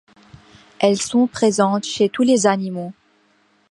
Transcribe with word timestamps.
Elles 0.79 0.99
sont 0.99 1.27
présentes 1.27 1.83
chez 1.85 2.09
tous 2.09 2.23
les 2.23 2.47
animaux. 2.47 2.91